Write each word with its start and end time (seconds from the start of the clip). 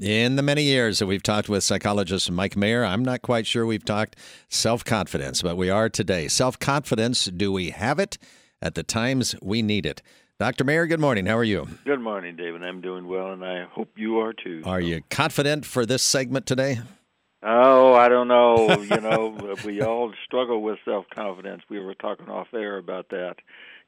In 0.00 0.36
the 0.36 0.42
many 0.42 0.62
years 0.62 0.98
that 0.98 1.06
we've 1.06 1.22
talked 1.22 1.50
with 1.50 1.62
psychologist 1.62 2.30
Mike 2.30 2.56
Mayer, 2.56 2.82
I'm 2.86 3.04
not 3.04 3.20
quite 3.20 3.46
sure 3.46 3.66
we've 3.66 3.84
talked 3.84 4.16
self 4.48 4.82
confidence, 4.82 5.42
but 5.42 5.58
we 5.58 5.68
are 5.68 5.90
today. 5.90 6.26
Self 6.26 6.58
confidence, 6.58 7.26
do 7.26 7.52
we 7.52 7.68
have 7.68 7.98
it 7.98 8.16
at 8.62 8.74
the 8.74 8.82
times 8.82 9.34
we 9.42 9.60
need 9.60 9.84
it? 9.84 10.00
Dr. 10.38 10.64
Mayer, 10.64 10.86
good 10.86 11.00
morning. 11.00 11.26
How 11.26 11.36
are 11.36 11.44
you? 11.44 11.68
Good 11.84 12.00
morning, 12.00 12.34
David. 12.34 12.62
I'm 12.62 12.80
doing 12.80 13.08
well, 13.08 13.32
and 13.32 13.44
I 13.44 13.64
hope 13.64 13.90
you 13.96 14.20
are 14.20 14.32
too. 14.32 14.62
Are 14.64 14.80
you 14.80 15.02
confident 15.10 15.66
for 15.66 15.84
this 15.84 16.02
segment 16.02 16.46
today? 16.46 16.78
Oh, 17.42 17.92
I 17.92 18.08
don't 18.08 18.28
know. 18.28 18.80
you 18.80 19.00
know, 19.02 19.54
we 19.66 19.82
all 19.82 20.14
struggle 20.24 20.62
with 20.62 20.78
self 20.86 21.04
confidence. 21.14 21.60
We 21.68 21.78
were 21.78 21.94
talking 21.94 22.30
off 22.30 22.48
air 22.54 22.78
about 22.78 23.10
that. 23.10 23.34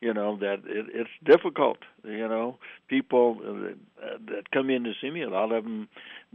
You 0.03 0.13
know 0.13 0.37
that 0.39 0.63
it, 0.67 0.87
it's 0.93 1.11
difficult. 1.25 1.79
You 2.03 2.27
know, 2.27 2.59
people 2.89 3.39
uh, 3.41 4.19
that 4.27 4.51
come 4.51 4.69
in 4.69 4.83
to 4.83 4.95
see 5.01 5.11
me, 5.11 5.23
a 5.23 5.31
lot 5.31 5.53
of 5.53 5.63
them 5.63 5.89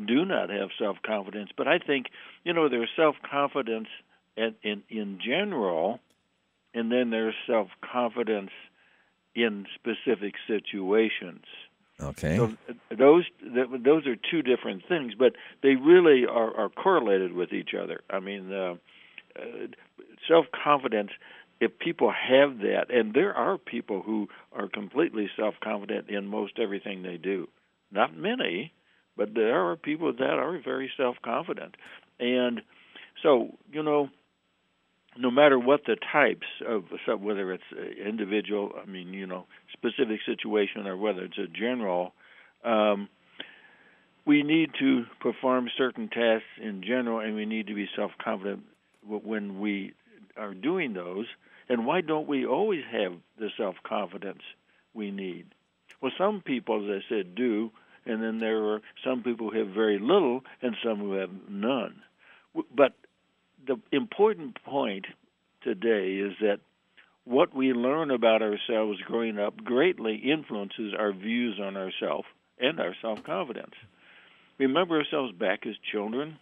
do 0.06 0.24
not 0.24 0.50
have 0.50 0.70
self 0.80 0.96
confidence. 1.06 1.50
But 1.58 1.68
I 1.68 1.78
think 1.78 2.06
you 2.46 2.54
know 2.54 2.70
there's 2.70 2.90
self 2.96 3.18
confidence 3.30 3.90
in, 4.38 4.56
in 4.64 4.84
in 4.90 5.20
general, 5.20 6.00
and 6.74 6.90
then 6.90 7.10
there's 7.10 7.36
self 7.46 7.68
confidence 7.82 8.52
in 9.36 9.66
specific 9.76 10.36
situations. 10.48 11.44
Okay. 12.00 12.38
So 12.38 12.54
those 12.98 13.26
those 13.44 14.08
are 14.08 14.16
two 14.16 14.44
different 14.44 14.84
things, 14.88 15.14
but 15.20 15.34
they 15.62 15.76
really 15.76 16.26
are, 16.26 16.56
are 16.56 16.70
correlated 16.70 17.34
with 17.34 17.52
each 17.52 17.72
other. 17.74 18.00
I 18.10 18.22
mean, 18.22 18.54
uh, 18.54 18.76
uh, 19.38 19.68
self 20.26 20.46
confidence. 20.64 21.12
If 21.60 21.80
people 21.80 22.12
have 22.12 22.60
that, 22.60 22.86
and 22.90 23.14
there 23.14 23.34
are 23.34 23.58
people 23.58 24.02
who 24.02 24.28
are 24.52 24.68
completely 24.68 25.30
self 25.36 25.56
confident 25.64 26.10
in 26.10 26.28
most 26.28 26.60
everything 26.60 27.02
they 27.04 27.18
do, 27.18 27.48
not 27.92 28.16
many, 28.16 28.74
but 29.16 29.34
there 29.34 29.68
are 29.70 29.76
people 29.76 30.14
that 30.14 30.22
are 30.22 30.60
very 30.64 30.92
self 30.98 31.16
confident, 31.24 31.76
and 32.20 32.62
so 33.24 33.58
you 33.72 33.82
know 33.82 34.10
no 35.18 35.32
matter 35.32 35.58
what 35.58 35.82
the 35.86 35.98
types 36.12 36.46
of 36.68 36.84
whether 37.22 37.52
it's 37.52 37.64
individual, 38.06 38.72
I 38.82 38.86
mean, 38.86 39.14
you 39.14 39.26
know, 39.26 39.46
specific 39.74 40.20
situation, 40.26 40.86
or 40.86 40.96
whether 40.96 41.24
it's 41.24 41.38
a 41.38 41.48
general, 41.48 42.14
um, 42.64 43.10
we 44.26 44.44
need 44.44 44.72
to 44.80 45.06
perform 45.20 45.70
certain 45.78 46.10
tasks 46.10 46.46
in 46.62 46.84
general, 46.84 47.20
and 47.20 47.36
we 47.36 47.46
need 47.46 47.68
to 47.68 47.74
be 47.74 47.88
self-confident 47.96 48.64
when 49.08 49.60
we 49.60 49.94
are 50.38 50.54
doing 50.54 50.94
those. 50.94 51.26
And 51.70 51.86
why 51.86 52.02
don't 52.02 52.28
we 52.28 52.46
always 52.46 52.84
have 52.92 53.14
the 53.38 53.50
self-confidence 53.58 54.42
we 54.94 55.12
need? 55.12 55.48
Well, 56.02 56.12
some 56.18 56.42
people, 56.46 56.86
as 56.86 57.02
I 57.04 57.10
said, 57.10 57.36
do, 57.36 57.72
and 58.06 58.22
then 58.24 58.40
there 58.40 58.64
are 58.64 58.82
some 59.04 59.24
people 59.24 59.50
who 59.50 59.60
have 59.60 59.70
very 59.70 60.00
little, 60.00 60.42
and 60.62 60.76
some 60.84 61.00
who 61.00 61.14
have 61.14 61.32
none. 61.50 62.02
But 62.74 62.94
the 63.66 63.78
important 63.92 64.64
point 64.64 65.06
today 65.62 66.14
is 66.16 66.34
that 66.42 66.60
what 67.26 67.54
we 67.54 67.74
learn 67.74 68.12
about 68.12 68.42
ourselves 68.42 69.00
growing 69.06 69.38
up 69.38 69.58
greatly 69.64 70.16
influences 70.16 70.94
our 70.98 71.12
views 71.12 71.60
on 71.62 71.76
ourselves 71.76 72.28
and 72.58 72.80
our 72.80 72.96
self 73.02 73.24
confidence. 73.24 73.74
Remember 74.58 74.98
ourselves 74.98 75.34
back 75.34 75.68
as 75.68 75.76
children? 75.92 76.40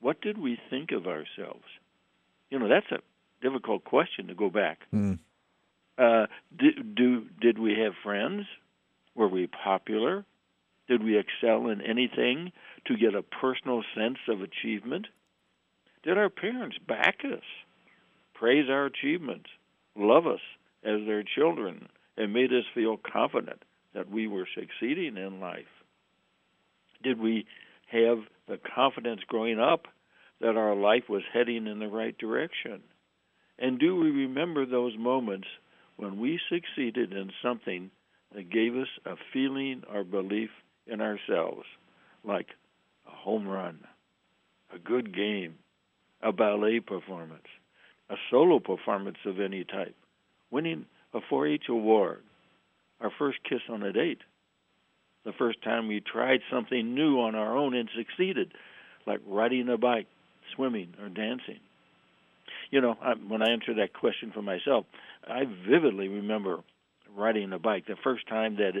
What 0.00 0.20
did 0.20 0.38
we 0.38 0.58
think 0.70 0.92
of 0.92 1.06
ourselves? 1.06 1.64
You 2.50 2.58
know, 2.58 2.68
that's 2.68 2.90
a 2.92 2.98
difficult 3.42 3.84
question 3.84 4.28
to 4.28 4.34
go 4.34 4.48
back. 4.48 4.78
Mm. 4.94 5.18
Uh, 5.98 6.26
did, 6.58 6.94
do, 6.94 7.26
did 7.40 7.58
we 7.58 7.76
have 7.84 7.92
friends? 8.02 8.46
Were 9.14 9.28
we 9.28 9.46
popular? 9.46 10.24
Did 10.88 11.02
we 11.04 11.18
excel 11.18 11.68
in 11.68 11.80
anything 11.80 12.52
to 12.86 12.96
get 12.96 13.14
a 13.14 13.22
personal 13.22 13.82
sense 13.94 14.18
of 14.28 14.40
achievement? 14.40 15.06
Did 16.02 16.18
our 16.18 16.30
parents 16.30 16.76
back 16.86 17.18
us, 17.24 17.44
praise 18.34 18.68
our 18.68 18.86
achievements, 18.86 19.48
love 19.96 20.26
us 20.26 20.40
as 20.82 21.06
their 21.06 21.22
children, 21.22 21.88
and 22.16 22.32
made 22.32 22.52
us 22.52 22.64
feel 22.74 22.96
confident 22.96 23.62
that 23.94 24.10
we 24.10 24.26
were 24.26 24.48
succeeding 24.54 25.16
in 25.16 25.40
life? 25.40 25.66
Did 27.02 27.20
we 27.20 27.46
have 27.86 28.18
the 28.48 28.58
confidence 28.74 29.20
growing 29.26 29.60
up 29.60 29.86
that 30.40 30.56
our 30.56 30.74
life 30.74 31.04
was 31.08 31.22
heading 31.32 31.66
in 31.66 31.78
the 31.78 31.88
right 31.88 32.16
direction? 32.18 32.82
And 33.62 33.78
do 33.78 33.94
we 33.94 34.10
remember 34.10 34.66
those 34.66 34.98
moments 34.98 35.46
when 35.96 36.18
we 36.18 36.40
succeeded 36.50 37.12
in 37.12 37.30
something 37.40 37.92
that 38.34 38.50
gave 38.50 38.74
us 38.74 38.88
a 39.06 39.14
feeling 39.32 39.84
or 39.90 40.02
belief 40.02 40.50
in 40.88 41.00
ourselves, 41.00 41.64
like 42.24 42.48
a 43.06 43.10
home 43.10 43.46
run, 43.46 43.78
a 44.74 44.80
good 44.80 45.14
game, 45.14 45.54
a 46.22 46.32
ballet 46.32 46.80
performance, 46.80 47.46
a 48.10 48.16
solo 48.32 48.58
performance 48.58 49.18
of 49.24 49.38
any 49.38 49.62
type, 49.62 49.94
winning 50.50 50.84
a 51.14 51.20
4 51.30 51.46
H 51.46 51.64
award, 51.68 52.24
our 53.00 53.12
first 53.16 53.38
kiss 53.48 53.60
on 53.70 53.84
a 53.84 53.92
date, 53.92 54.22
the 55.24 55.32
first 55.38 55.62
time 55.62 55.86
we 55.86 56.00
tried 56.00 56.40
something 56.50 56.96
new 56.96 57.20
on 57.20 57.36
our 57.36 57.56
own 57.56 57.74
and 57.76 57.88
succeeded, 57.96 58.54
like 59.06 59.20
riding 59.24 59.68
a 59.68 59.78
bike, 59.78 60.08
swimming, 60.56 60.94
or 61.00 61.08
dancing. 61.08 61.60
You 62.72 62.80
know, 62.80 62.96
I, 63.02 63.12
when 63.28 63.42
I 63.42 63.52
answer 63.52 63.74
that 63.74 63.92
question 63.92 64.32
for 64.32 64.42
myself, 64.42 64.86
I 65.28 65.44
vividly 65.44 66.08
remember 66.08 66.60
riding 67.14 67.52
a 67.52 67.58
bike 67.58 67.86
the 67.86 67.96
first 68.02 68.26
time 68.26 68.56
that 68.56 68.72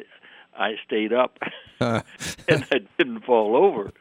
I 0.56 0.72
stayed 0.84 1.12
up 1.12 1.38
and 1.80 2.02
I 2.48 2.80
didn't 2.98 3.24
fall 3.24 3.54
over. 3.54 3.92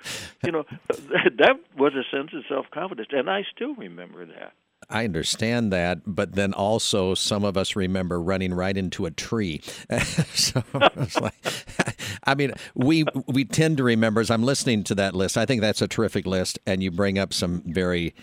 You 0.46 0.53
know, 0.53 0.63
that, 0.88 1.59
was 1.78 1.94
a 1.94 2.03
sense 2.16 2.31
of 2.34 2.44
self 2.47 2.68
confidence, 2.72 3.09
and 3.12 3.29
I 3.29 3.44
still 3.53 3.75
remember 3.75 4.25
that. 4.25 4.53
I 4.90 5.06
understand 5.06 5.72
that, 5.74 6.00
but 6.06 6.35
then 6.35 6.53
also 6.53 7.13
some 7.13 7.44
of 7.44 7.56
us 7.56 7.75
remember 7.75 8.22
running 8.22 8.53
right 8.53 8.75
into 8.75 9.06
a 9.06 9.12
tree. 9.12 9.62
so 10.34 10.63
like, 11.22 11.34
I 12.23 12.35
mean, 12.35 12.53
we 12.75 13.06
we 13.28 13.44
tend 13.46 13.78
to 13.78 13.84
remember. 13.84 14.22
As 14.22 14.31
I'm 14.31 14.44
listening 14.44 14.84
to 14.85 14.96
that 14.96 15.16
list, 15.16 15.38
I 15.38 15.46
think 15.46 15.62
that's 15.62 15.81
a 15.81 15.88
terrific 15.88 16.25
list, 16.25 16.59
and 16.66 16.81
you 16.81 16.91
bring 16.91 17.19
up 17.19 17.34
some 17.34 17.62
very 17.66 18.09
uh, 18.09 18.22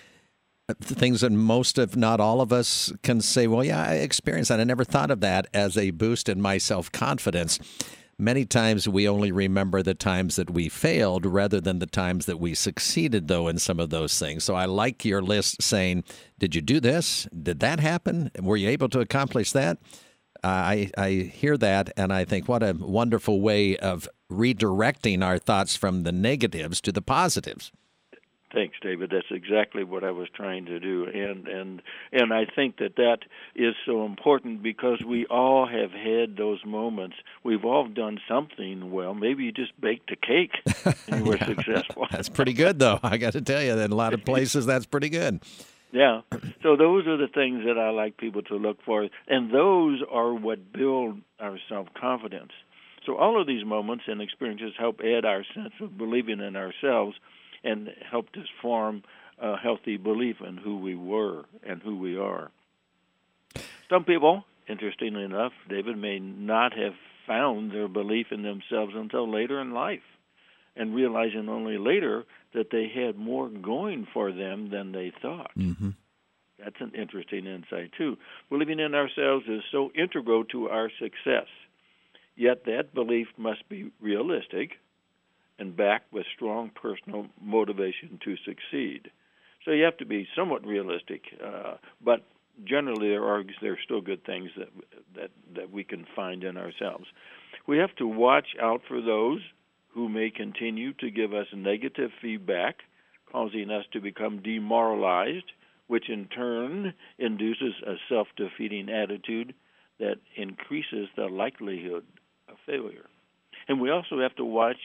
things 0.81 1.23
that 1.23 1.33
most 1.33 1.79
of 1.79 1.97
not 1.97 2.21
all 2.21 2.41
of 2.41 2.53
us 2.53 2.93
can 3.03 3.21
say 3.21 3.47
well 3.47 3.65
yeah 3.65 3.83
i 3.83 3.95
experienced 3.95 4.51
that 4.51 4.61
i 4.61 4.65
never 4.65 4.85
thought 4.85 5.11
of 5.11 5.21
that 5.21 5.47
as 5.55 5.79
a 5.79 5.91
boost 5.91 6.29
in 6.29 6.43
my 6.43 6.59
self-confidence 6.59 7.59
Many 8.21 8.47
times 8.47 8.89
we 8.89 9.09
only 9.09 9.31
remember 9.31 9.81
the 9.81 9.95
times 9.95 10.35
that 10.37 10.51
we 10.51 10.69
failed 10.69 11.25
rather 11.25 11.61
than 11.61 11.79
the 11.79 11.87
times 11.87 12.27
that 12.27 12.41
we 12.41 12.53
succeeded, 12.53 13.29
though, 13.29 13.47
in 13.47 13.59
some 13.59 13.79
of 13.79 13.91
those 13.91 14.19
things. 14.19 14.43
So 14.43 14.57
I 14.57 14.65
like 14.65 15.05
your 15.05 15.23
list 15.23 15.63
saying, 15.63 16.03
Did 16.37 16.57
you 16.57 16.61
do 16.61 16.81
this? 16.81 17.29
Did 17.31 17.61
that 17.61 17.79
happen? 17.79 18.33
Were 18.41 18.57
you 18.57 18.71
able 18.71 18.89
to 18.89 18.99
accomplish 18.99 19.53
that? 19.53 19.79
I, 20.43 20.91
I 20.99 21.11
hear 21.33 21.57
that 21.59 21.93
and 21.97 22.13
I 22.13 22.25
think, 22.25 22.49
what 22.49 22.65
a 22.65 22.77
wonderful 22.77 23.41
way 23.41 23.77
of 23.77 24.09
redirecting 24.31 25.25
our 25.25 25.39
thoughts 25.39 25.77
from 25.77 26.03
the 26.03 26.13
negatives 26.13 26.81
to 26.83 26.93
the 26.93 27.03
positives. 27.03 27.71
Thanks, 28.53 28.77
David. 28.81 29.11
That's 29.11 29.27
exactly 29.31 29.85
what 29.85 30.05
I 30.05 30.11
was 30.11 30.29
trying 30.35 30.65
to 30.67 30.81
do, 30.81 31.05
and 31.05 31.47
and 31.47 31.83
and 32.13 32.33
I 32.33 32.47
think 32.47 32.79
that 32.79 32.97
that 32.97 33.19
is 33.55 33.75
so 33.85 34.07
important 34.07 34.63
because 34.63 35.03
we 35.07 35.27
all 35.27 35.67
have 35.67 35.91
had 35.91 36.37
those 36.37 36.65
moments. 36.65 37.17
We've 37.45 37.65
all 37.65 37.87
done 37.89 38.19
something 38.27 38.91
well. 38.91 39.13
Maybe 39.13 39.45
you 39.45 39.53
just 39.53 39.79
baked 39.79 40.11
a 40.13 40.17
cake 40.17 40.53
and 41.09 41.21
you 41.21 41.31
were 41.31 41.37
yeah. 41.37 41.47
successful. 41.47 42.07
that's 42.11 42.31
pretty 42.31 42.55
good, 42.55 42.79
though. 42.79 42.99
I 43.03 43.19
got 43.19 43.35
to 43.35 43.43
tell 43.43 43.63
you, 43.63 43.73
in 43.73 43.93
a 43.93 43.95
lot 43.95 44.15
of 44.15 44.25
places, 44.25 44.65
that's 44.65 44.87
pretty 44.87 45.11
good. 45.11 45.41
Yeah. 45.93 46.23
So 46.63 46.77
those 46.77 47.07
are 47.07 47.17
the 47.17 47.29
things 47.29 47.65
that 47.67 47.79
I 47.79 47.91
like 47.91 48.17
people 48.17 48.43
to 48.43 48.57
look 48.57 48.79
for, 48.85 49.09
and 49.27 49.53
those 49.53 50.01
are 50.11 50.33
what 50.33 50.73
build 50.73 51.21
our 51.39 51.59
self 51.69 51.89
confidence. 51.99 52.53
So 53.05 53.17
all 53.17 53.41
of 53.41 53.47
these 53.47 53.65
moments 53.65 54.05
and 54.07 54.21
experiences 54.21 54.73
help 54.79 55.01
add 55.01 55.25
our 55.25 55.45
sense 55.55 55.73
of 55.81 55.97
believing 55.97 56.41
in 56.41 56.57
ourselves 56.57 57.17
and 57.65 57.91
helped 58.11 58.37
us 58.37 58.47
form 58.63 59.03
a 59.41 59.57
healthy 59.57 59.97
belief 59.97 60.37
in 60.47 60.57
who 60.57 60.79
we 60.79 60.95
were 60.95 61.45
and 61.67 61.81
who 61.83 61.97
we 61.97 62.19
are. 62.19 62.51
Some 63.89 64.05
people, 64.05 64.45
interestingly 64.69 65.23
enough, 65.23 65.53
David, 65.69 65.97
may 65.97 66.19
not 66.19 66.73
have 66.75 66.95
found 67.27 67.73
their 67.73 67.89
belief 67.89 68.27
in 68.31 68.43
themselves 68.43 68.95
until 68.95 69.31
later 69.31 69.61
in 69.61 69.73
life 69.73 70.03
and 70.77 70.95
realizing 70.95 71.49
only 71.49 71.79
later 71.79 72.25
that 72.55 72.71
they 72.71 72.89
had 72.89 73.17
more 73.17 73.49
going 73.49 74.07
for 74.13 74.33
them 74.33 74.71
than 74.71 74.93
they 74.93 75.13
thought. 75.21 75.51
Mm-hmm. 75.57 75.91
That's 76.59 76.81
an 76.81 76.93
interesting 76.95 77.47
insight, 77.47 77.93
too. 77.97 78.17
Believing 78.51 78.81
in 78.81 78.95
ourselves 78.95 79.47
is 79.49 79.63
so 79.71 79.91
integral 79.95 80.45
to 80.47 80.69
our 80.69 80.91
success. 80.99 81.47
Yet 82.37 82.65
that 82.67 82.95
belief 82.95 83.29
must 83.37 83.69
be 83.69 83.91
realistic 84.01 84.73
and 85.59 85.77
backed 85.77 86.13
with 86.13 86.25
strong 86.35 86.71
personal 86.71 87.27
motivation 87.41 88.19
to 88.25 88.37
succeed. 88.45 89.11
So 89.65 89.73
you 89.73 89.85
have 89.85 89.97
to 89.99 90.07
be 90.07 90.27
somewhat 90.37 90.65
realistic, 90.67 91.23
uh, 91.45 91.75
but 92.03 92.23
generally 92.65 93.09
there 93.09 93.25
are 93.25 93.45
there 93.61 93.73
are 93.73 93.79
still 93.85 94.01
good 94.01 94.25
things 94.25 94.51
that 94.57 94.69
that 95.15 95.31
that 95.55 95.71
we 95.71 95.85
can 95.85 96.07
find 96.15 96.45
in 96.45 96.57
ourselves. 96.57 97.07
We 97.67 97.79
have 97.79 97.95
to 97.97 98.07
watch 98.07 98.57
out 98.61 98.83
for 98.89 99.01
those 99.01 99.41
who 99.89 100.09
may 100.09 100.31
continue 100.31 100.93
to 100.95 101.11
give 101.11 101.35
us 101.35 101.47
negative 101.55 102.11
feedback, 102.23 102.77
causing 103.31 103.71
us 103.71 103.85
to 103.93 104.01
become 104.01 104.43
demoralized, 104.43 105.53
which 105.87 106.09
in 106.09 106.27
turn 106.27 106.95
induces 107.19 107.75
a 107.87 107.95
self 108.09 108.29
defeating 108.37 108.89
attitude 108.89 109.55
that 109.99 110.17
increases 110.37 111.09
the 111.17 111.27
likelihood 111.27 112.05
of 112.49 112.57
failure. 112.65 113.07
And 113.67 113.81
we 113.81 113.91
also 113.91 114.21
have 114.21 114.35
to 114.37 114.45
watch 114.45 114.79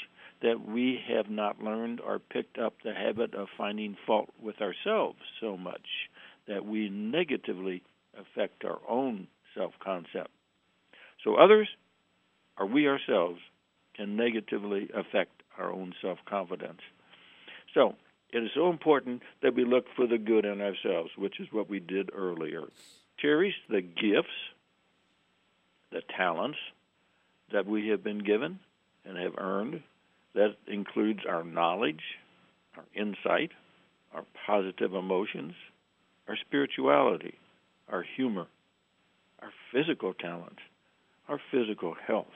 that 0.44 0.68
we 0.68 1.00
have 1.08 1.30
not 1.30 1.64
learned 1.64 2.00
or 2.02 2.20
picked 2.20 2.60
up 2.60 2.76
the 2.84 2.94
habit 2.94 3.34
of 3.34 3.48
finding 3.58 3.98
fault 4.06 4.30
with 4.42 4.62
ourselves 4.62 5.18
so 5.42 5.58
much 5.58 6.10
that 6.48 6.66
we 6.66 6.90
negatively 6.90 7.82
affect 8.20 8.64
our 8.66 8.80
own 8.88 9.28
self 9.56 9.72
concept. 9.84 10.30
So, 11.24 11.36
others 11.36 11.70
or 12.60 12.66
we 12.66 12.88
ourselves 12.88 13.40
can 13.96 14.16
negatively 14.16 14.90
affect 14.94 15.32
our 15.58 15.72
own 15.72 15.94
self 16.02 16.20
confidence. 16.26 16.82
So, 17.74 17.96
it 18.34 18.44
is 18.44 18.50
so 18.54 18.70
important 18.70 19.22
that 19.42 19.56
we 19.56 19.64
look 19.64 19.86
for 19.96 20.08
the 20.08 20.18
good 20.18 20.44
in 20.44 20.60
ourselves, 20.62 21.12
which 21.18 21.40
is 21.40 21.48
what 21.52 21.70
we 21.70 21.80
did 21.80 22.10
earlier. 22.14 22.64
Cherish 23.20 23.54
the 23.70 23.82
gifts, 23.82 24.28
the 25.92 26.02
talents 26.18 26.58
that 27.52 27.66
we 27.66 27.88
have 27.90 28.04
been 28.04 28.24
given 28.24 28.60
and 29.06 29.18
have 29.18 29.34
earned. 29.38 29.84
That 30.36 30.56
includes 30.68 31.22
our 31.30 31.44
knowledge, 31.44 32.02
our 32.76 32.86
insight, 32.96 33.52
our 34.14 34.26
positive 34.46 34.94
emotions, 34.94 35.54
our 36.28 36.38
spirituality, 36.38 37.36
our 37.90 38.04
humor, 38.16 38.48
our 39.42 39.52
physical 39.72 40.14
talents, 40.14 40.62
our 41.28 41.40
physical 41.52 41.96
health. 42.08 42.34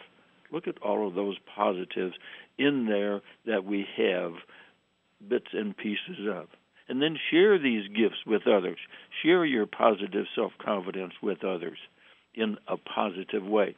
Look 0.51 0.67
at 0.67 0.81
all 0.81 1.07
of 1.07 1.15
those 1.15 1.37
positives 1.55 2.13
in 2.57 2.85
there 2.85 3.21
that 3.45 3.65
we 3.65 3.85
have 3.97 4.33
bits 5.27 5.47
and 5.53 5.75
pieces 5.75 6.27
of. 6.29 6.47
And 6.89 7.01
then 7.01 7.17
share 7.31 7.59
these 7.59 7.87
gifts 7.89 8.25
with 8.25 8.47
others. 8.47 8.77
Share 9.21 9.43
your 9.43 9.65
positive 9.65 10.25
self 10.35 10.53
confidence 10.63 11.13
with 11.21 11.43
others 11.43 11.77
in 12.33 12.57
a 12.67 12.77
positive 12.77 13.43
way. 13.43 13.75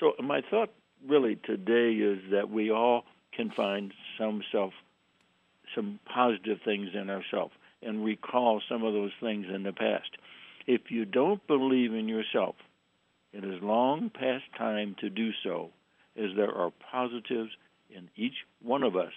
So, 0.00 0.12
my 0.22 0.40
thought 0.50 0.70
really 1.06 1.36
today 1.36 1.92
is 1.92 2.18
that 2.30 2.50
we 2.50 2.70
all 2.70 3.04
can 3.34 3.50
find 3.50 3.92
some 4.18 4.42
self, 4.52 4.72
some 5.74 5.98
positive 6.12 6.58
things 6.64 6.90
in 6.94 7.10
ourselves 7.10 7.54
and 7.82 8.04
recall 8.04 8.60
some 8.68 8.84
of 8.84 8.92
those 8.92 9.12
things 9.20 9.46
in 9.52 9.62
the 9.62 9.72
past. 9.72 10.10
If 10.66 10.90
you 10.90 11.04
don't 11.04 11.44
believe 11.46 11.92
in 11.92 12.08
yourself, 12.08 12.54
it 13.32 13.44
is 13.44 13.62
long 13.62 14.10
past 14.10 14.44
time 14.56 14.94
to 15.00 15.10
do 15.10 15.30
so, 15.42 15.70
as 16.16 16.30
there 16.36 16.54
are 16.54 16.72
positives 16.90 17.50
in 17.90 18.08
each 18.16 18.44
one 18.62 18.82
of 18.82 18.96
us 18.96 19.12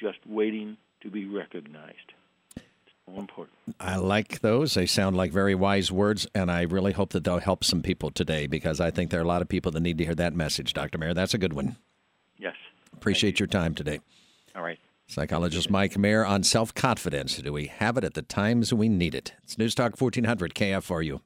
just 0.00 0.18
waiting 0.26 0.76
to 1.02 1.10
be 1.10 1.26
recognized. 1.26 2.12
I 3.80 3.96
like 3.96 4.40
those. 4.40 4.74
They 4.74 4.86
sound 4.86 5.16
like 5.16 5.32
very 5.32 5.54
wise 5.54 5.92
words, 5.92 6.26
and 6.34 6.50
I 6.50 6.62
really 6.62 6.92
hope 6.92 7.10
that 7.10 7.24
they'll 7.24 7.38
help 7.38 7.64
some 7.64 7.82
people 7.82 8.10
today 8.10 8.46
because 8.46 8.80
I 8.80 8.90
think 8.90 9.10
there 9.10 9.20
are 9.20 9.24
a 9.24 9.28
lot 9.28 9.42
of 9.42 9.48
people 9.48 9.72
that 9.72 9.80
need 9.80 9.98
to 9.98 10.04
hear 10.04 10.14
that 10.14 10.34
message, 10.34 10.72
Dr. 10.72 10.98
Mayer. 10.98 11.14
That's 11.14 11.34
a 11.34 11.38
good 11.38 11.52
one. 11.52 11.76
Yes. 12.38 12.54
Appreciate 12.94 13.38
you. 13.38 13.44
your 13.44 13.48
time 13.48 13.74
today. 13.74 14.00
All 14.54 14.62
right. 14.62 14.78
Psychologist 15.08 15.70
Mike 15.70 15.96
Mayer 15.96 16.26
on 16.26 16.42
self 16.42 16.74
confidence. 16.74 17.36
Do 17.36 17.52
we 17.52 17.66
have 17.66 17.96
it 17.96 18.04
at 18.04 18.14
the 18.14 18.22
times 18.22 18.72
we 18.72 18.88
need 18.88 19.14
it? 19.14 19.34
It's 19.44 19.56
News 19.56 19.74
Talk 19.74 20.00
1400 20.00 20.54
KFRU. 20.54 21.20